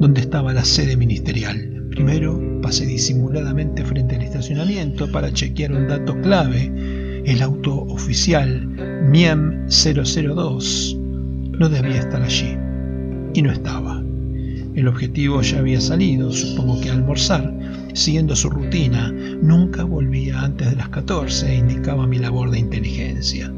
donde 0.00 0.20
estaba 0.20 0.52
la 0.52 0.64
sede 0.64 0.96
ministerial. 0.96 1.86
Primero 1.90 2.60
pasé 2.62 2.86
disimuladamente 2.86 3.84
frente 3.84 4.16
al 4.16 4.22
estacionamiento 4.22 5.10
para 5.10 5.32
chequear 5.32 5.72
un 5.72 5.88
dato 5.88 6.20
clave. 6.20 7.22
El 7.24 7.42
auto 7.42 7.82
oficial 7.82 8.66
MIEM 9.10 9.66
002 9.68 10.96
no 11.58 11.68
debía 11.68 12.00
estar 12.00 12.22
allí 12.22 12.56
y 13.34 13.42
no 13.42 13.50
estaba. 13.50 14.02
El 14.74 14.86
objetivo 14.86 15.42
ya 15.42 15.58
había 15.58 15.80
salido, 15.80 16.30
supongo 16.30 16.80
que 16.80 16.90
a 16.90 16.92
almorzar, 16.92 17.52
siguiendo 17.94 18.36
su 18.36 18.48
rutina, 18.48 19.12
nunca 19.42 19.82
volvía 19.82 20.40
antes 20.40 20.70
de 20.70 20.76
las 20.76 20.88
14 20.90 21.50
e 21.50 21.56
indicaba 21.56 22.06
mi 22.06 22.18
labor 22.18 22.52
de 22.52 22.60
inteligencia. 22.60 23.52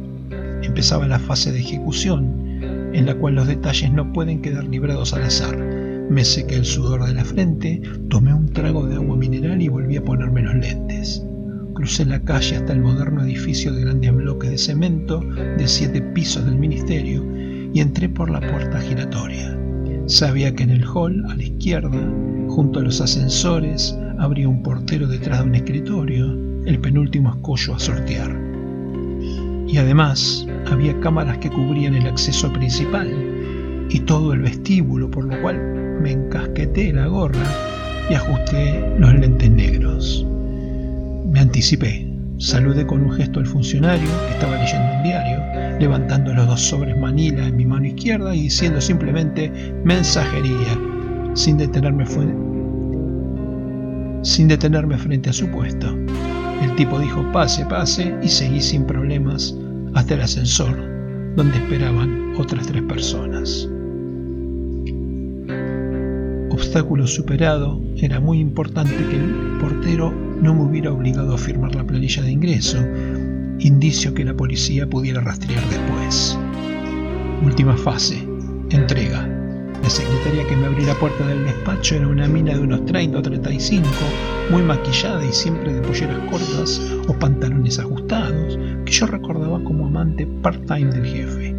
Empezaba 0.62 1.06
la 1.06 1.18
fase 1.18 1.52
de 1.52 1.60
ejecución, 1.60 2.58
en 2.94 3.04
la 3.04 3.14
cual 3.14 3.34
los 3.34 3.46
detalles 3.46 3.92
no 3.92 4.10
pueden 4.14 4.40
quedar 4.40 4.64
librados 4.64 5.12
al 5.12 5.24
azar. 5.24 5.69
Me 6.10 6.24
sequé 6.24 6.56
el 6.56 6.64
sudor 6.64 7.06
de 7.06 7.14
la 7.14 7.24
frente, 7.24 7.80
tomé 8.08 8.34
un 8.34 8.48
trago 8.48 8.84
de 8.84 8.96
agua 8.96 9.14
mineral 9.14 9.62
y 9.62 9.68
volví 9.68 9.96
a 9.96 10.02
ponerme 10.02 10.42
los 10.42 10.56
lentes. 10.56 11.24
Crucé 11.72 12.04
la 12.04 12.18
calle 12.24 12.56
hasta 12.56 12.72
el 12.72 12.80
moderno 12.80 13.22
edificio 13.22 13.72
de 13.72 13.82
grandes 13.82 14.12
bloques 14.12 14.50
de 14.50 14.58
cemento 14.58 15.20
de 15.20 15.68
siete 15.68 16.02
pisos 16.02 16.44
del 16.44 16.58
ministerio 16.58 17.24
y 17.72 17.78
entré 17.78 18.08
por 18.08 18.28
la 18.28 18.40
puerta 18.40 18.80
giratoria. 18.80 19.56
Sabía 20.06 20.52
que 20.52 20.64
en 20.64 20.70
el 20.70 20.84
hall, 20.84 21.24
a 21.26 21.36
la 21.36 21.44
izquierda, 21.44 22.12
junto 22.48 22.80
a 22.80 22.82
los 22.82 23.00
ascensores, 23.00 23.96
habría 24.18 24.48
un 24.48 24.64
portero 24.64 25.06
detrás 25.06 25.38
de 25.38 25.44
un 25.44 25.54
escritorio, 25.54 26.26
el 26.66 26.80
penúltimo 26.80 27.30
escollo 27.30 27.76
a 27.76 27.78
sortear. 27.78 28.36
Y 29.68 29.76
además 29.76 30.44
había 30.68 30.98
cámaras 30.98 31.38
que 31.38 31.50
cubrían 31.50 31.94
el 31.94 32.08
acceso 32.08 32.52
principal 32.52 33.08
y 33.88 34.00
todo 34.00 34.32
el 34.32 34.40
vestíbulo, 34.40 35.08
por 35.08 35.26
lo 35.26 35.40
cual 35.40 35.79
me 36.00 36.12
encasqueté 36.12 36.92
la 36.92 37.06
gorra 37.06 37.44
y 38.08 38.14
ajusté 38.14 38.84
los 38.98 39.14
lentes 39.14 39.50
negros. 39.50 40.26
Me 41.26 41.40
anticipé, 41.40 42.10
saludé 42.38 42.86
con 42.86 43.02
un 43.02 43.12
gesto 43.12 43.38
al 43.38 43.46
funcionario 43.46 44.08
que 44.26 44.34
estaba 44.34 44.56
leyendo 44.56 44.96
un 44.96 45.02
diario, 45.02 45.78
levantando 45.78 46.34
los 46.34 46.46
dos 46.46 46.60
sobres 46.60 46.96
manila 46.98 47.46
en 47.46 47.56
mi 47.56 47.66
mano 47.66 47.86
izquierda 47.86 48.34
y 48.34 48.42
diciendo 48.42 48.80
simplemente 48.80 49.52
mensajería, 49.84 50.78
sin 51.34 51.58
detenerme 51.58 52.04
sin 54.22 54.48
detenerme 54.48 54.98
frente 54.98 55.30
a 55.30 55.32
su 55.32 55.48
puesto. 55.48 55.96
El 56.62 56.74
tipo 56.76 56.98
dijo 56.98 57.24
pase, 57.32 57.64
pase 57.66 58.14
y 58.22 58.28
seguí 58.28 58.60
sin 58.60 58.84
problemas 58.84 59.54
hasta 59.94 60.14
el 60.14 60.20
ascensor, 60.20 60.76
donde 61.36 61.56
esperaban 61.56 62.34
otras 62.36 62.66
tres 62.66 62.82
personas. 62.82 63.68
Obstáculo 66.60 67.06
superado, 67.06 67.80
era 67.96 68.20
muy 68.20 68.38
importante 68.38 68.94
que 68.94 69.16
el 69.16 69.56
portero 69.58 70.12
no 70.42 70.54
me 70.54 70.64
hubiera 70.64 70.92
obligado 70.92 71.34
a 71.34 71.38
firmar 71.38 71.74
la 71.74 71.86
planilla 71.86 72.22
de 72.22 72.32
ingreso, 72.32 72.76
indicio 73.58 74.12
que 74.12 74.26
la 74.26 74.34
policía 74.34 74.86
pudiera 74.86 75.22
rastrear 75.22 75.64
después. 75.70 76.38
Última 77.42 77.74
fase, 77.78 78.28
entrega. 78.68 79.26
La 79.82 79.88
secretaria 79.88 80.46
que 80.46 80.56
me 80.56 80.66
abrió 80.66 80.86
la 80.86 80.94
puerta 80.96 81.26
del 81.26 81.46
despacho 81.46 81.94
era 81.94 82.06
una 82.06 82.28
mina 82.28 82.52
de 82.52 82.60
unos 82.60 82.84
30 82.84 83.18
o 83.18 83.22
35, 83.22 83.88
muy 84.50 84.62
maquillada 84.62 85.24
y 85.24 85.32
siempre 85.32 85.72
de 85.72 85.80
polleras 85.80 86.18
cortas 86.30 86.78
o 87.08 87.14
pantalones 87.14 87.78
ajustados, 87.78 88.58
que 88.84 88.92
yo 88.92 89.06
recordaba 89.06 89.64
como 89.64 89.86
amante 89.86 90.26
part-time 90.42 90.92
del 90.92 91.06
jefe. 91.06 91.54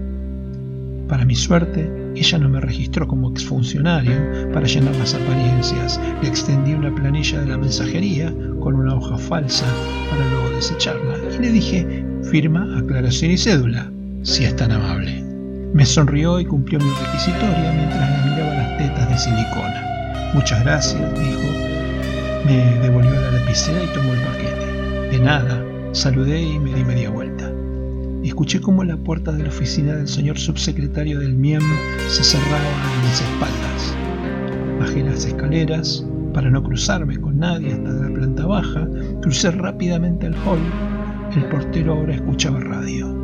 Para 1.07 1.25
mi 1.25 1.33
suerte, 1.33 2.00
ella 2.15 2.37
no 2.37 2.49
me 2.49 2.59
registró 2.59 3.07
como 3.07 3.31
exfuncionario 3.31 4.51
para 4.53 4.67
llenar 4.67 4.95
las 4.97 5.13
apariencias. 5.13 5.99
Le 6.21 6.29
extendí 6.29 6.73
una 6.73 6.93
planilla 6.93 7.39
de 7.39 7.47
la 7.47 7.57
mensajería 7.57 8.33
con 8.59 8.75
una 8.75 8.95
hoja 8.95 9.17
falsa 9.17 9.65
para 10.09 10.29
luego 10.29 10.55
desecharla 10.55 11.17
y 11.35 11.41
le 11.41 11.51
dije, 11.51 12.05
firma, 12.29 12.77
aclaración 12.77 13.31
y 13.31 13.37
cédula, 13.37 13.91
si 14.23 14.45
es 14.45 14.55
tan 14.55 14.71
amable. 14.71 15.23
Me 15.73 15.85
sonrió 15.85 16.39
y 16.39 16.45
cumplió 16.45 16.79
mi 16.79 16.89
requisitoria 17.05 17.71
mientras 17.73 18.25
le 18.25 18.31
miraba 18.31 18.55
las 18.55 18.77
tetas 18.77 19.09
de 19.09 19.17
silicona. 19.17 20.31
Muchas 20.33 20.63
gracias, 20.63 21.01
dijo. 21.17 21.41
Me 22.45 22.79
devolvió 22.81 23.11
la 23.11 23.31
lapicera 23.31 23.83
y 23.83 23.87
tomó 23.93 24.13
el 24.13 24.19
paquete. 24.19 25.11
De 25.11 25.19
nada, 25.19 25.63
saludé 25.93 26.41
y 26.41 26.59
me 26.59 26.73
di 26.73 26.83
media 26.83 27.09
vuelta. 27.09 27.30
Escuché 28.23 28.61
cómo 28.61 28.83
la 28.83 28.97
puerta 28.97 29.31
de 29.31 29.43
la 29.43 29.49
oficina 29.49 29.95
del 29.95 30.07
señor 30.07 30.37
subsecretario 30.37 31.19
del 31.19 31.35
MIEM 31.35 31.61
se 32.07 32.23
cerraba 32.23 32.57
a 32.57 33.03
mis 33.03 33.21
espaldas. 33.21 33.95
Bajé 34.79 35.03
las 35.03 35.25
escaleras 35.25 36.05
para 36.33 36.49
no 36.49 36.63
cruzarme 36.63 37.19
con 37.19 37.39
nadie 37.39 37.73
hasta 37.73 37.89
la 37.89 38.13
planta 38.13 38.45
baja, 38.45 38.87
crucé 39.21 39.51
rápidamente 39.51 40.27
al 40.27 40.35
hall. 40.45 40.59
El 41.35 41.45
portero 41.45 41.93
ahora 41.93 42.15
escuchaba 42.15 42.59
radio. 42.59 43.21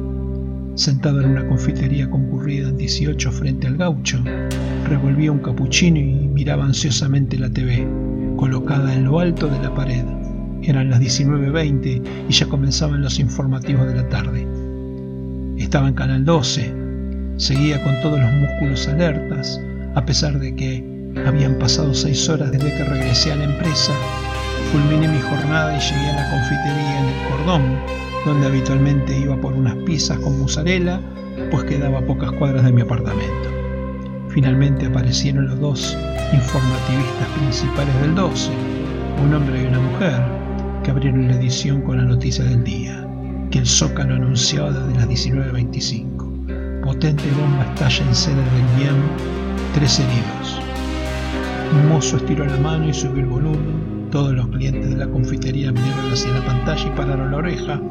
Sentado 0.76 1.22
en 1.22 1.30
una 1.32 1.48
confitería 1.48 2.10
concurrida 2.10 2.70
en 2.70 2.78
18 2.78 3.32
frente 3.32 3.68
al 3.68 3.78
gaucho, 3.78 4.24
revolvía 4.88 5.32
un 5.32 5.40
capuchino 5.40 6.00
y 6.00 6.28
miraba 6.28 6.66
ansiosamente 6.66 7.38
la 7.38 7.50
TV, 7.50 7.88
colocada 8.36 8.94
en 8.94 9.06
lo 9.06 9.20
alto 9.20 9.48
de 9.48 9.60
la 9.60 9.74
pared. 9.74 10.06
Eran 10.64 10.90
las 10.90 11.00
19.20 11.00 12.02
y 12.30 12.32
ya 12.32 12.48
comenzaban 12.48 13.02
los 13.02 13.20
informativos 13.20 13.88
de 13.88 13.96
la 13.96 14.10
tarde. 14.10 14.47
Estaba 15.58 15.88
en 15.88 15.96
Canal 15.96 16.24
12. 16.24 16.74
Seguía 17.38 17.84
con 17.84 18.00
todos 18.02 18.20
los 18.20 18.32
músculos 18.32 18.88
alertas, 18.88 19.60
a 19.96 20.06
pesar 20.06 20.40
de 20.40 20.56
que 20.56 20.86
habían 21.26 21.58
pasado 21.58 21.96
seis 21.96 22.30
horas 22.30 22.52
desde 22.52 22.76
que 22.76 22.84
regresé 22.84 23.32
a 23.32 23.38
la 23.38 23.46
empresa. 23.46 23.92
Culminé 24.72 25.08
mi 25.08 25.20
jornada 25.20 25.76
y 25.76 25.80
llegué 25.80 26.10
a 26.12 26.16
la 26.16 26.30
confitería 26.30 27.00
en 27.00 27.06
el 27.06 27.28
cordón, 27.30 27.64
donde 28.26 28.48
habitualmente 28.48 29.18
iba 29.18 29.36
por 29.42 29.54
unas 29.54 29.76
pizzas 29.78 30.20
con 30.20 30.40
mozzarella, 30.40 31.02
pues 31.50 31.64
quedaba 31.64 32.00
a 32.00 32.06
pocas 32.06 32.32
cuadras 32.34 32.64
de 32.64 32.72
mi 32.72 32.82
apartamento. 32.82 33.50
Finalmente 34.30 34.86
aparecieron 34.86 35.48
los 35.48 35.60
dos 35.60 35.98
informativistas 36.34 37.28
principales 37.40 38.02
del 38.02 38.14
12, 38.14 38.52
un 39.24 39.34
hombre 39.34 39.64
y 39.64 39.66
una 39.66 39.80
mujer, 39.80 40.22
que 40.84 40.92
abrieron 40.92 41.28
la 41.28 41.34
edición 41.34 41.82
con 41.82 41.98
la 41.98 42.04
noticia 42.04 42.46
del 42.46 42.64
día, 42.64 43.07
que 43.52 43.60
el 43.60 43.68
Zócalo 43.68 44.16
anunciaba 44.16 44.72
desde 44.72 45.00
las 45.00 45.08
19.25. 45.08 46.84
Potente 46.84 47.24
bomba 47.32 47.66
estalla 47.66 48.06
en 48.06 48.16
sede 48.16 48.36
del 48.36 48.78
bien, 48.78 48.96
tres 49.74 50.00
heridos. 50.00 50.62
Un 51.74 51.90
mozo 51.90 52.18
estiró 52.18 52.46
la 52.46 52.58
mano 52.58 52.88
y 52.90 52.94
subió 52.94 53.24
el 53.24 53.30
volumen. 53.30 54.08
Todos 54.12 54.34
los 54.34 54.48
clientes 54.48 54.90
de 54.90 54.98
la 54.98 55.08
confitería 55.08 55.72
miraron 55.72 56.12
hacia 56.12 56.32
la 56.32 56.46
pantalla 56.46 56.86
y 56.86 56.98
pararon 56.98 57.32
la 57.32 57.38
oreja, 57.38 57.82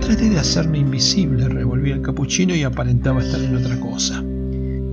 Traté 0.00 0.30
de 0.30 0.38
hacerme 0.38 0.78
invisible, 0.78 1.48
revolví 1.48 1.90
el 1.90 2.00
capuchino 2.00 2.54
y 2.54 2.62
aparentaba 2.62 3.20
estar 3.20 3.40
en 3.40 3.56
otra 3.56 3.78
cosa. 3.80 4.22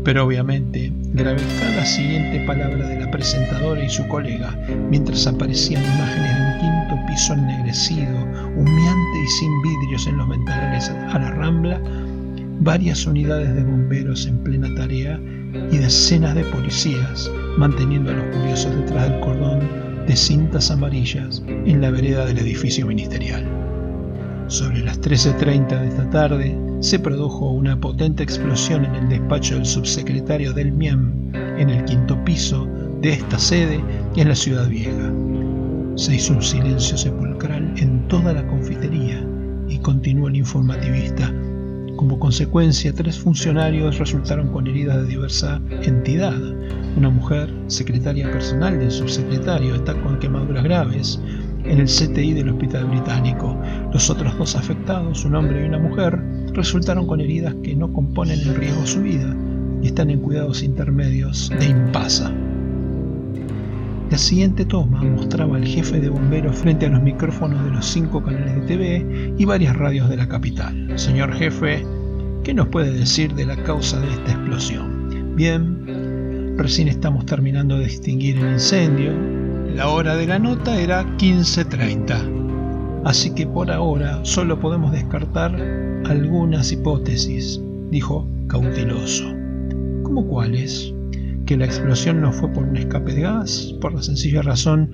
Pero 0.06 0.24
obviamente 0.24 0.92
grabé 1.14 1.42
cada 1.60 1.84
siguiente 1.84 2.46
palabra 2.46 2.88
de 2.88 3.00
la 3.00 3.10
presentadora 3.10 3.84
y 3.84 3.90
su 3.90 4.08
colega 4.08 4.56
mientras 4.92 5.26
aparecían 5.26 5.84
imágenes 5.84 6.36
de 6.36 6.42
un 6.46 6.60
quinto 6.60 7.08
piso 7.08 7.34
ennegrecido, 7.34 8.16
humeante 8.56 9.20
y 9.24 9.28
sin 9.40 9.62
vidrios 9.64 10.06
en 10.06 10.18
los 10.18 10.30
ventanales 10.30 10.90
a 10.90 11.18
la 11.18 11.32
rambla, 11.32 11.82
varias 12.60 13.08
unidades 13.08 13.56
de 13.56 13.64
bomberos 13.64 14.28
en 14.28 14.38
plena 14.44 14.74
tarea 14.76 15.20
y 15.72 15.78
decenas 15.78 16.36
de 16.36 16.44
policías 16.44 17.32
manteniendo 17.58 18.12
a 18.12 18.14
los 18.14 18.36
curiosos 18.36 18.76
detrás 18.76 19.10
del 19.10 19.20
cordón 19.22 19.68
de 20.06 20.16
cintas 20.16 20.70
amarillas 20.70 21.42
en 21.48 21.82
la 21.82 21.90
vereda 21.90 22.28
del 22.28 22.38
edificio 22.38 22.86
ministerial. 22.86 23.44
Sobre 24.48 24.84
las 24.84 25.02
13.30 25.02 25.82
de 25.82 25.88
esta 25.88 26.08
tarde 26.12 26.56
se 26.80 27.00
produjo 27.00 27.50
una 27.50 27.80
potente 27.80 28.22
explosión 28.22 28.86
en 28.86 28.94
el 28.94 29.10
despacho 29.10 29.56
del 29.56 29.66
subsecretario 29.66 30.54
del 30.54 30.72
MIEM 30.72 31.34
en 31.58 31.70
el 31.72 31.84
quinto 31.86 32.24
piso 32.24 32.68
de 33.02 33.14
esta 33.14 33.40
sede 33.40 33.84
en 34.16 34.28
la 34.28 34.36
ciudad 34.36 34.68
vieja. 34.70 35.12
Se 35.96 36.14
hizo 36.14 36.34
un 36.34 36.44
silencio 36.44 36.96
sepulcral 36.96 37.74
en 37.78 38.08
toda 38.08 38.34
la 38.34 38.46
confitería 38.46 39.26
y 39.68 39.80
continuó 39.80 40.28
el 40.28 40.36
informativista. 40.36 41.34
Como 41.96 42.20
consecuencia, 42.20 42.94
tres 42.94 43.18
funcionarios 43.18 43.98
resultaron 43.98 44.50
con 44.50 44.68
heridas 44.68 44.98
de 44.98 45.08
diversa 45.08 45.60
entidad. 45.82 46.40
Una 46.98 47.10
mujer, 47.10 47.52
secretaria 47.66 48.30
personal 48.30 48.78
del 48.78 48.92
subsecretario, 48.92 49.74
está 49.74 50.00
con 50.04 50.20
quemaduras 50.20 50.64
graves 50.64 51.20
en 51.66 51.80
el 51.80 51.88
CTI 51.88 52.34
del 52.34 52.50
Hospital 52.50 52.86
Británico. 52.86 53.58
Los 53.92 54.10
otros 54.10 54.38
dos 54.38 54.56
afectados, 54.56 55.26
un 55.26 55.36
hombre 55.36 55.64
y 55.64 55.68
una 55.68 55.80
mujer, 55.80 56.22
resultaron 56.54 57.08
con 57.08 57.22
heridas 57.22 57.56
que 57.64 57.76
no 57.76 57.92
componen 57.92 58.40
en 58.40 58.56
riesgo 58.56 58.86
su 58.86 59.02
vida 59.02 59.36
y 59.82 59.88
están 59.88 60.10
en 60.10 60.20
cuidados 60.20 60.64
intermedios 60.64 61.52
de 61.60 61.66
impasa. 61.66 62.32
La 64.12 64.20
siguiente 64.20 64.66
toma 64.66 65.04
mostraba 65.04 65.58
al 65.58 65.66
jefe 65.66 66.00
de 66.00 66.10
bomberos 66.10 66.56
frente 66.56 66.86
a 66.86 66.90
los 66.90 67.02
micrófonos 67.02 67.64
de 67.66 67.72
los 67.72 67.86
cinco 67.86 68.24
canales 68.24 68.56
de 68.56 68.62
TV 68.62 69.34
y 69.38 69.46
varias 69.46 69.76
radios 69.76 70.10
de 70.10 70.18
la 70.18 70.28
capital. 70.28 70.94
Señor 70.96 71.34
jefe, 71.34 71.84
¿qué 72.44 72.54
nos 72.54 72.68
puede 72.68 72.92
decir 72.92 73.34
de 73.34 73.46
la 73.46 73.58
causa 73.64 74.00
de 74.00 74.12
esta 74.12 74.32
explosión? 74.32 75.36
Bien, 75.36 76.56
recién 76.56 76.88
estamos 76.88 77.26
terminando 77.26 77.78
de 77.78 77.86
extinguir 77.86 78.38
el 78.38 78.54
incendio, 78.54 79.12
la 79.76 79.90
hora 79.90 80.16
de 80.16 80.26
la 80.26 80.40
nota 80.40 80.80
era 80.80 81.04
15.30, 81.18 83.02
así 83.04 83.36
que 83.36 83.46
por 83.46 83.70
ahora 83.70 84.24
solo 84.24 84.58
podemos 84.58 84.94
descartar 84.94 85.54
algunas 86.06 86.72
hipótesis, 86.72 87.60
dijo 87.92 88.26
cauteloso. 88.48 89.26
¿Cómo 90.04 90.26
cuáles? 90.28 90.94
Que 91.46 91.58
la 91.58 91.66
explosión 91.66 92.22
no 92.22 92.32
fue 92.32 92.54
por 92.54 92.64
un 92.64 92.78
escape 92.78 93.16
de 93.16 93.24
gas, 93.24 93.76
por 93.82 93.94
la 93.94 94.02
sencilla 94.02 94.42
razón 94.42 94.92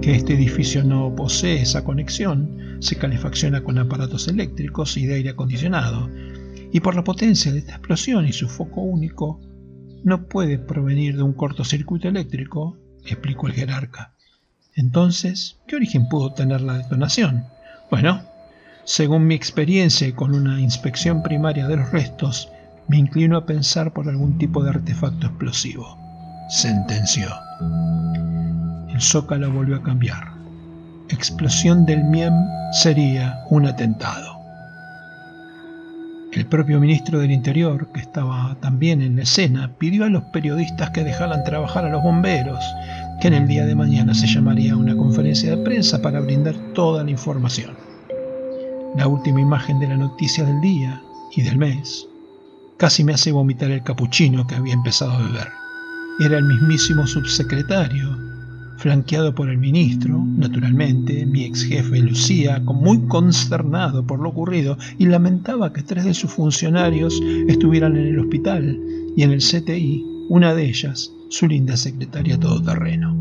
que 0.00 0.14
este 0.14 0.34
edificio 0.34 0.84
no 0.84 1.12
posee 1.16 1.62
esa 1.62 1.82
conexión, 1.82 2.76
se 2.78 2.94
calefacciona 2.94 3.64
con 3.64 3.76
aparatos 3.78 4.28
eléctricos 4.28 4.96
y 4.96 5.06
de 5.06 5.14
aire 5.14 5.30
acondicionado, 5.30 6.08
y 6.70 6.78
por 6.78 6.94
la 6.94 7.02
potencia 7.02 7.50
de 7.50 7.58
esta 7.58 7.72
explosión 7.72 8.28
y 8.28 8.32
su 8.32 8.48
foco 8.48 8.82
único, 8.82 9.40
no 10.04 10.28
puede 10.28 10.60
provenir 10.60 11.16
de 11.16 11.24
un 11.24 11.32
cortocircuito 11.32 12.06
eléctrico, 12.06 12.78
explicó 13.04 13.48
el 13.48 13.54
jerarca. 13.54 14.11
Entonces, 14.74 15.56
¿qué 15.66 15.76
origen 15.76 16.08
pudo 16.08 16.32
tener 16.32 16.62
la 16.62 16.78
detonación? 16.78 17.44
Bueno, 17.90 18.22
según 18.84 19.26
mi 19.26 19.34
experiencia 19.34 20.14
con 20.14 20.34
una 20.34 20.60
inspección 20.60 21.22
primaria 21.22 21.68
de 21.68 21.76
los 21.76 21.90
restos, 21.90 22.48
me 22.88 22.98
inclino 22.98 23.36
a 23.36 23.46
pensar 23.46 23.92
por 23.92 24.08
algún 24.08 24.38
tipo 24.38 24.64
de 24.64 24.70
artefacto 24.70 25.26
explosivo. 25.26 25.98
Sentenció. 26.48 27.28
El 28.92 29.00
zócalo 29.00 29.52
volvió 29.52 29.76
a 29.76 29.82
cambiar. 29.82 30.32
Explosión 31.10 31.84
del 31.84 32.04
MIEM 32.04 32.34
sería 32.72 33.44
un 33.50 33.66
atentado. 33.66 34.42
El 36.32 36.46
propio 36.46 36.80
ministro 36.80 37.18
del 37.18 37.30
Interior, 37.30 37.92
que 37.92 38.00
estaba 38.00 38.56
también 38.60 39.02
en 39.02 39.16
la 39.16 39.22
escena, 39.22 39.70
pidió 39.78 40.06
a 40.06 40.08
los 40.08 40.22
periodistas 40.24 40.88
que 40.90 41.04
dejaran 41.04 41.44
trabajar 41.44 41.84
a 41.84 41.90
los 41.90 42.02
bomberos, 42.02 42.64
que 43.22 43.28
en 43.28 43.34
el 43.34 43.46
día 43.46 43.64
de 43.64 43.76
mañana 43.76 44.14
se 44.14 44.26
llamaría 44.26 44.76
una 44.76 44.96
conferencia 44.96 45.54
de 45.54 45.62
prensa 45.62 46.02
para 46.02 46.18
brindar 46.18 46.56
toda 46.74 47.04
la 47.04 47.12
información. 47.12 47.70
La 48.96 49.06
última 49.06 49.40
imagen 49.40 49.78
de 49.78 49.86
la 49.86 49.96
noticia 49.96 50.44
del 50.44 50.60
día 50.60 51.00
y 51.36 51.42
del 51.42 51.56
mes 51.56 52.08
casi 52.78 53.04
me 53.04 53.12
hace 53.12 53.30
vomitar 53.30 53.70
el 53.70 53.84
capuchino 53.84 54.44
que 54.44 54.56
había 54.56 54.74
empezado 54.74 55.12
a 55.12 55.22
beber. 55.22 55.46
Era 56.18 56.38
el 56.38 56.46
mismísimo 56.46 57.06
subsecretario, 57.06 58.08
flanqueado 58.78 59.32
por 59.32 59.48
el 59.50 59.58
ministro, 59.58 60.18
naturalmente, 60.18 61.24
mi 61.24 61.44
ex 61.44 61.62
jefe 61.62 62.00
Lucía, 62.00 62.58
muy 62.58 63.06
consternado 63.06 64.04
por 64.04 64.18
lo 64.18 64.30
ocurrido, 64.30 64.76
y 64.98 65.06
lamentaba 65.06 65.72
que 65.72 65.84
tres 65.84 66.06
de 66.06 66.14
sus 66.14 66.32
funcionarios 66.32 67.22
estuvieran 67.46 67.96
en 67.96 68.06
el 68.08 68.18
hospital 68.18 68.80
y 69.16 69.22
en 69.22 69.30
el 69.30 69.38
CTI, 69.38 70.04
una 70.28 70.56
de 70.56 70.68
ellas, 70.68 71.12
su 71.32 71.48
linda 71.48 71.78
secretaria 71.78 72.38
todoterreno. 72.38 73.16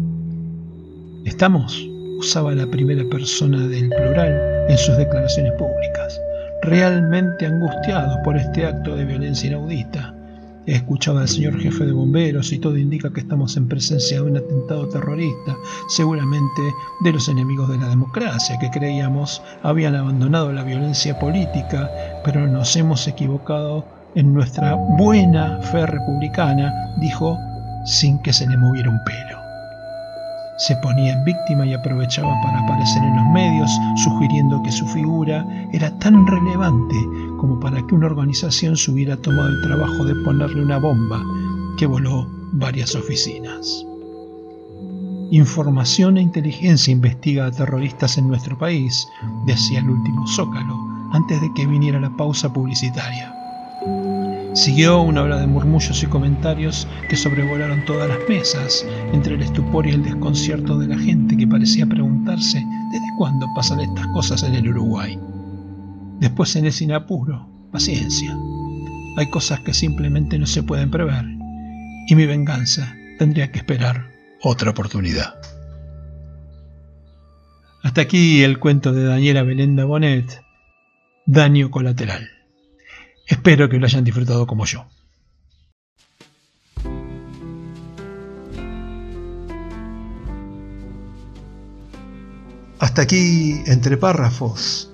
¿Estamos? 1.23 1.87
usaba 2.19 2.53
la 2.53 2.67
primera 2.67 3.03
persona 3.09 3.65
del 3.67 3.87
plural 3.87 4.67
en 4.67 4.77
sus 4.77 4.97
declaraciones 4.97 5.53
públicas, 5.53 6.19
realmente 6.61 7.45
angustiados 7.45 8.17
por 8.25 8.35
este 8.35 8.65
acto 8.65 8.95
de 8.97 9.05
violencia 9.05 9.47
inaudita 9.47 10.13
He 10.67 10.75
escuchado 10.75 11.19
al 11.19 11.29
señor 11.29 11.57
jefe 11.59 11.85
de 11.85 11.93
bomberos 11.93 12.51
y 12.51 12.59
todo 12.59 12.77
indica 12.77 13.11
que 13.13 13.21
estamos 13.21 13.55
en 13.55 13.69
presencia 13.69 14.21
de 14.21 14.29
un 14.29 14.37
atentado 14.37 14.89
terrorista, 14.89 15.55
seguramente 15.87 16.61
de 17.05 17.13
los 17.13 17.29
enemigos 17.29 17.69
de 17.69 17.77
la 17.77 17.87
democracia, 17.87 18.59
que 18.59 18.69
creíamos 18.69 19.41
habían 19.63 19.95
abandonado 19.95 20.51
la 20.51 20.63
violencia 20.63 21.17
política, 21.17 21.89
pero 22.25 22.45
nos 22.45 22.75
hemos 22.75 23.07
equivocado 23.07 23.85
en 24.15 24.33
nuestra 24.33 24.75
buena 24.75 25.59
fe 25.61 25.85
republicana, 25.85 26.93
dijo 26.99 27.39
sin 27.85 28.19
que 28.19 28.33
se 28.33 28.47
le 28.47 28.57
moviera 28.57 28.89
un 28.89 29.03
pelo. 29.03 29.39
Se 30.57 30.75
ponía 30.77 31.13
en 31.13 31.23
víctima 31.23 31.65
y 31.65 31.73
aprovechaba 31.73 32.39
para 32.43 32.59
aparecer 32.59 33.03
en 33.03 33.17
los 33.17 33.25
medios, 33.33 33.71
sugiriendo 34.03 34.61
que 34.61 34.71
su 34.71 34.85
figura 34.87 35.45
era 35.73 35.89
tan 35.97 36.27
relevante 36.27 36.95
como 37.39 37.59
para 37.59 37.81
que 37.87 37.95
una 37.95 38.05
organización 38.05 38.77
se 38.77 38.91
hubiera 38.91 39.17
tomado 39.17 39.49
el 39.49 39.61
trabajo 39.63 40.05
de 40.05 40.13
ponerle 40.23 40.63
una 40.63 40.77
bomba 40.77 41.23
que 41.77 41.87
voló 41.87 42.27
varias 42.51 42.93
oficinas. 42.93 43.85
Información 45.31 46.17
e 46.17 46.21
inteligencia 46.21 46.91
investiga 46.91 47.45
a 47.45 47.51
terroristas 47.51 48.17
en 48.17 48.27
nuestro 48.27 48.57
país, 48.57 49.07
decía 49.47 49.79
el 49.79 49.89
último 49.89 50.27
zócalo, 50.27 50.75
antes 51.13 51.41
de 51.41 51.51
que 51.53 51.65
viniera 51.65 51.99
la 51.99 52.15
pausa 52.15 52.53
publicitaria. 52.53 53.40
Siguió 54.53 55.01
una 55.01 55.23
hora 55.23 55.39
de 55.39 55.47
murmullos 55.47 56.03
y 56.03 56.07
comentarios 56.07 56.85
que 57.07 57.15
sobrevolaron 57.15 57.85
todas 57.85 58.09
las 58.09 58.19
mesas, 58.27 58.85
entre 59.13 59.35
el 59.35 59.43
estupor 59.43 59.87
y 59.87 59.91
el 59.91 60.03
desconcierto 60.03 60.77
de 60.77 60.87
la 60.87 60.97
gente 60.97 61.37
que 61.37 61.47
parecía 61.47 61.85
preguntarse 61.85 62.61
desde 62.91 63.05
cuándo 63.17 63.47
pasan 63.55 63.79
estas 63.79 64.07
cosas 64.07 64.43
en 64.43 64.55
el 64.55 64.67
Uruguay. 64.67 65.17
Después 66.19 66.53
en 66.57 66.65
el 66.65 66.73
sin 66.73 66.91
apuro, 66.91 67.47
paciencia. 67.71 68.37
Hay 69.15 69.29
cosas 69.29 69.61
que 69.61 69.73
simplemente 69.73 70.37
no 70.37 70.45
se 70.45 70.63
pueden 70.63 70.91
prever, 70.91 71.23
y 72.07 72.15
mi 72.15 72.25
venganza 72.25 72.93
tendría 73.19 73.53
que 73.53 73.59
esperar 73.59 74.11
otra 74.43 74.71
oportunidad. 74.71 75.33
Hasta 77.83 78.01
aquí 78.01 78.43
el 78.43 78.59
cuento 78.59 78.91
de 78.91 79.05
Daniela 79.05 79.43
Belenda 79.43 79.85
Bonet, 79.85 80.43
Daño 81.25 81.71
Colateral. 81.71 82.40
Espero 83.27 83.69
que 83.69 83.77
lo 83.77 83.85
hayan 83.85 84.03
disfrutado 84.03 84.45
como 84.47 84.65
yo. 84.65 84.85
Hasta 92.79 93.03
aquí, 93.03 93.61
entre 93.67 93.97
párrafos, 93.97 94.91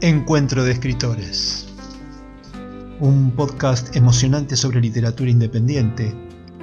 Encuentro 0.00 0.64
de 0.64 0.72
Escritores. 0.72 1.68
Un 3.00 3.32
podcast 3.32 3.96
emocionante 3.96 4.56
sobre 4.56 4.80
literatura 4.80 5.30
independiente 5.30 6.14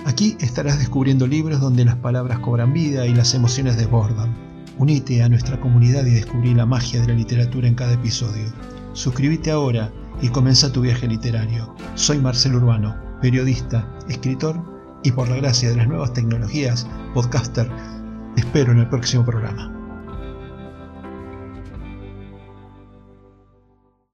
Aquí 0.05 0.37
estarás 0.39 0.79
descubriendo 0.79 1.27
libros 1.27 1.59
donde 1.59 1.85
las 1.85 1.95
palabras 1.97 2.39
cobran 2.39 2.73
vida 2.73 3.05
y 3.05 3.13
las 3.13 3.33
emociones 3.33 3.77
desbordan. 3.77 4.35
Unite 4.77 5.21
a 5.21 5.29
nuestra 5.29 5.59
comunidad 5.59 6.05
y 6.05 6.11
descubrí 6.11 6.53
la 6.53 6.65
magia 6.65 7.01
de 7.01 7.07
la 7.07 7.13
literatura 7.13 7.67
en 7.67 7.75
cada 7.75 7.93
episodio. 7.93 8.45
Suscríbete 8.93 9.51
ahora 9.51 9.91
y 10.21 10.29
comienza 10.29 10.71
tu 10.71 10.81
viaje 10.81 11.07
literario. 11.07 11.73
Soy 11.95 12.19
Marcelo 12.19 12.57
Urbano, 12.57 12.95
periodista, 13.21 13.87
escritor 14.07 14.61
y 15.03 15.11
por 15.11 15.29
la 15.29 15.37
gracia 15.37 15.69
de 15.69 15.77
las 15.77 15.87
nuevas 15.87 16.13
tecnologías, 16.13 16.87
podcaster. 17.13 17.69
Te 18.35 18.41
espero 18.41 18.71
en 18.71 18.79
el 18.79 18.89
próximo 18.89 19.25
programa. 19.25 19.78